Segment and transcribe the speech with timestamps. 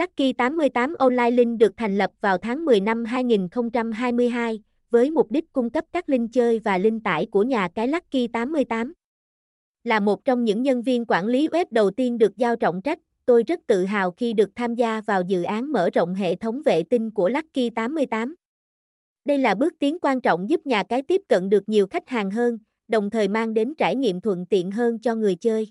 [0.00, 5.52] Lucky 88 Online Link được thành lập vào tháng 10 năm 2022, với mục đích
[5.52, 8.92] cung cấp các link chơi và link tải của nhà cái Lucky 88.
[9.84, 12.98] Là một trong những nhân viên quản lý web đầu tiên được giao trọng trách,
[13.26, 16.62] tôi rất tự hào khi được tham gia vào dự án mở rộng hệ thống
[16.64, 18.34] vệ tinh của Lucky 88.
[19.24, 22.30] Đây là bước tiến quan trọng giúp nhà cái tiếp cận được nhiều khách hàng
[22.30, 22.58] hơn,
[22.88, 25.70] đồng thời mang đến trải nghiệm thuận tiện hơn cho người chơi.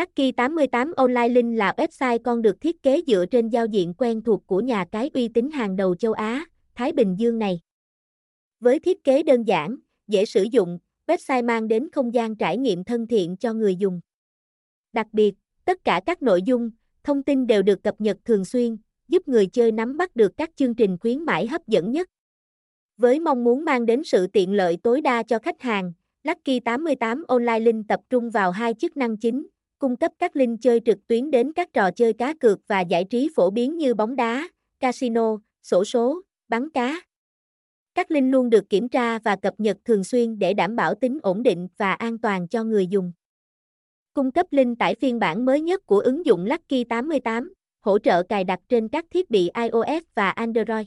[0.00, 4.22] Lucky 88 Online Link là website con được thiết kế dựa trên giao diện quen
[4.22, 7.60] thuộc của nhà cái uy tín hàng đầu châu Á, Thái Bình Dương này.
[8.60, 9.76] Với thiết kế đơn giản,
[10.08, 14.00] dễ sử dụng, website mang đến không gian trải nghiệm thân thiện cho người dùng.
[14.92, 16.70] Đặc biệt, tất cả các nội dung,
[17.04, 18.76] thông tin đều được cập nhật thường xuyên,
[19.08, 22.08] giúp người chơi nắm bắt được các chương trình khuyến mãi hấp dẫn nhất.
[22.96, 25.92] Với mong muốn mang đến sự tiện lợi tối đa cho khách hàng,
[26.24, 29.46] Lucky 88 Online Link tập trung vào hai chức năng chính,
[29.80, 33.04] cung cấp các link chơi trực tuyến đến các trò chơi cá cược và giải
[33.04, 34.48] trí phổ biến như bóng đá,
[34.80, 37.00] casino, sổ số, bắn cá.
[37.94, 41.18] Các link luôn được kiểm tra và cập nhật thường xuyên để đảm bảo tính
[41.22, 43.12] ổn định và an toàn cho người dùng.
[44.14, 48.22] Cung cấp link tải phiên bản mới nhất của ứng dụng Lucky 88, hỗ trợ
[48.22, 50.86] cài đặt trên các thiết bị iOS và Android.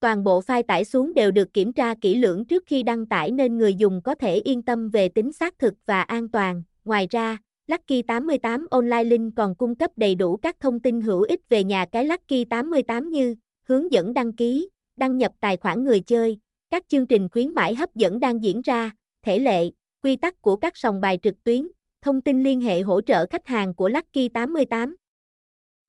[0.00, 3.30] Toàn bộ file tải xuống đều được kiểm tra kỹ lưỡng trước khi đăng tải
[3.30, 6.62] nên người dùng có thể yên tâm về tính xác thực và an toàn.
[6.84, 11.22] Ngoài ra, Lucky 88 Online Link còn cung cấp đầy đủ các thông tin hữu
[11.22, 15.84] ích về nhà cái Lucky 88 như hướng dẫn đăng ký, đăng nhập tài khoản
[15.84, 16.38] người chơi,
[16.70, 18.90] các chương trình khuyến mãi hấp dẫn đang diễn ra,
[19.22, 19.70] thể lệ,
[20.02, 21.68] quy tắc của các sòng bài trực tuyến,
[22.00, 24.96] thông tin liên hệ hỗ trợ khách hàng của Lucky 88.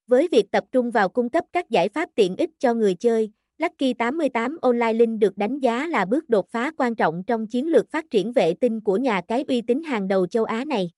[0.08, 3.32] Với việc tập trung vào cung cấp các giải pháp tiện ích cho người chơi,
[3.58, 7.68] Lucky 88 Online Link được đánh giá là bước đột phá quan trọng trong chiến
[7.68, 10.90] lược phát triển vệ tinh của nhà cái uy tín hàng đầu châu Á này.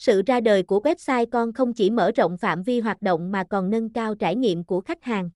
[0.00, 3.44] Sự ra đời của website con không chỉ mở rộng phạm vi hoạt động mà
[3.44, 5.30] còn nâng cao trải nghiệm của khách hàng.